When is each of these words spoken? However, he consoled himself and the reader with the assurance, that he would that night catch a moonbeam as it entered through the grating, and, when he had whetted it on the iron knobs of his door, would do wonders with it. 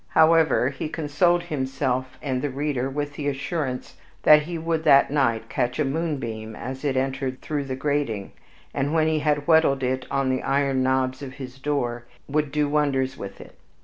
However, 0.07 0.69
he 0.69 0.89
consoled 0.89 1.43
himself 1.43 2.17
and 2.23 2.41
the 2.41 2.49
reader 2.49 2.89
with 2.89 3.13
the 3.13 3.27
assurance, 3.27 3.97
that 4.23 4.41
he 4.41 4.57
would 4.57 4.83
that 4.83 5.11
night 5.11 5.47
catch 5.47 5.77
a 5.77 5.85
moonbeam 5.85 6.55
as 6.55 6.83
it 6.83 6.97
entered 6.97 7.39
through 7.39 7.65
the 7.65 7.75
grating, 7.75 8.31
and, 8.73 8.95
when 8.95 9.07
he 9.07 9.19
had 9.19 9.45
whetted 9.45 9.83
it 9.83 10.07
on 10.09 10.31
the 10.31 10.41
iron 10.41 10.81
knobs 10.81 11.21
of 11.21 11.33
his 11.33 11.59
door, 11.59 12.05
would 12.27 12.51
do 12.51 12.67
wonders 12.67 13.15
with 13.15 13.39
it. 13.39 13.55